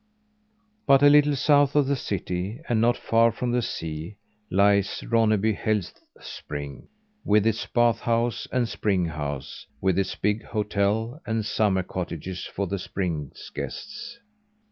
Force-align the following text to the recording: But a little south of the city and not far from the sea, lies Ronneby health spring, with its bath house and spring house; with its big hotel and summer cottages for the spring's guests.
But 0.87 1.03
a 1.03 1.09
little 1.09 1.35
south 1.35 1.75
of 1.75 1.85
the 1.85 1.95
city 1.95 2.59
and 2.67 2.81
not 2.81 2.97
far 2.97 3.31
from 3.31 3.51
the 3.51 3.61
sea, 3.61 4.17
lies 4.49 5.01
Ronneby 5.05 5.53
health 5.55 5.93
spring, 6.19 6.87
with 7.23 7.45
its 7.45 7.67
bath 7.67 7.99
house 7.99 8.47
and 8.51 8.67
spring 8.67 9.05
house; 9.05 9.67
with 9.79 9.99
its 9.99 10.15
big 10.15 10.43
hotel 10.45 11.21
and 11.27 11.45
summer 11.45 11.83
cottages 11.83 12.47
for 12.47 12.65
the 12.65 12.79
spring's 12.79 13.51
guests. 13.53 14.17